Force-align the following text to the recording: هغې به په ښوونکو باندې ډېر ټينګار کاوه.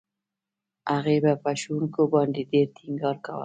هغې 0.91 1.17
به 1.23 1.33
په 1.43 1.51
ښوونکو 1.61 2.01
باندې 2.13 2.41
ډېر 2.51 2.67
ټينګار 2.77 3.15
کاوه. 3.25 3.39